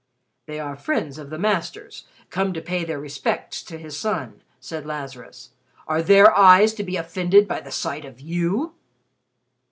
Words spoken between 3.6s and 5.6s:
to his son," said Lazarus.